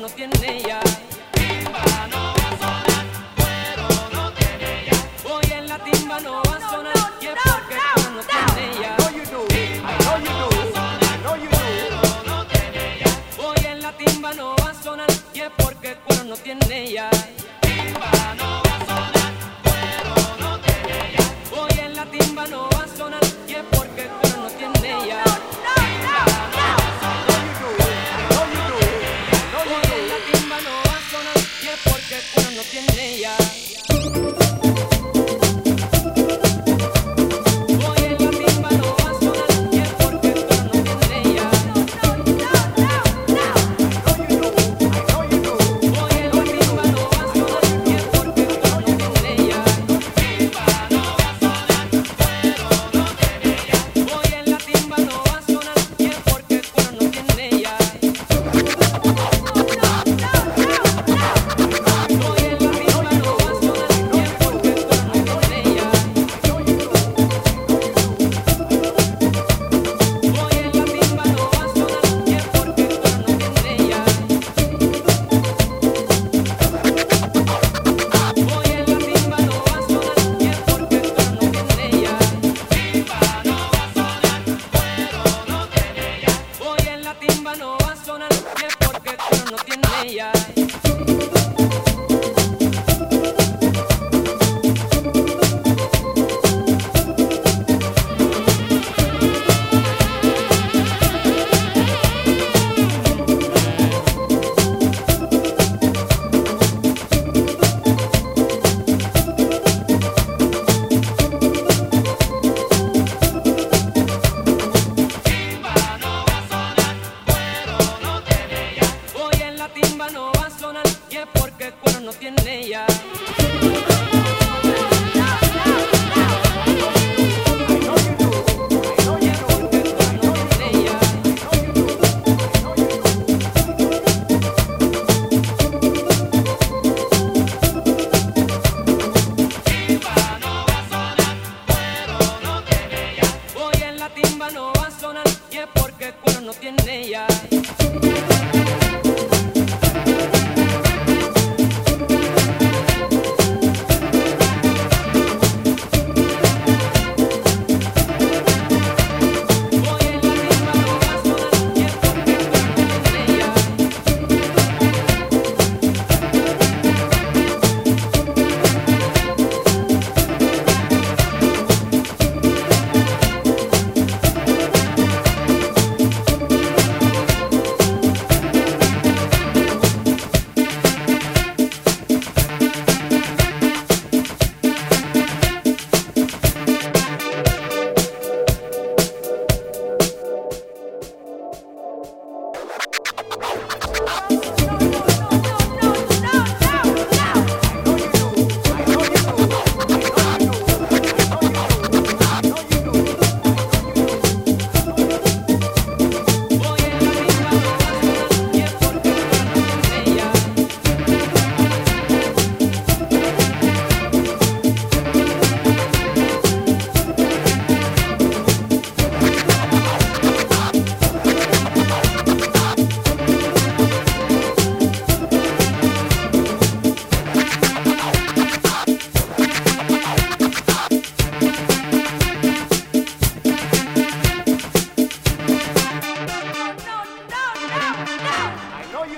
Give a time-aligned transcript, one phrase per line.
[0.00, 0.80] no tiene ya.
[2.12, 3.06] No va a sonar,
[3.36, 4.96] cuero no tiene ya.
[5.30, 8.96] Hoy en la timba no va a sonar, y es porque no, no, tiene ya.
[8.96, 9.44] Cuero
[12.26, 12.36] no
[16.36, 16.60] tiene
[16.92, 17.10] ya.
[17.60, 19.32] Timba no va a sonar.
[19.62, 21.24] Cuero no tiene ya.
[21.58, 23.20] Hoy en la timba no va a sonar.
[23.48, 24.08] Y es porque
[32.56, 33.45] no tiene ya.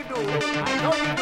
[0.09, 0.15] do.
[0.15, 1.18] I know you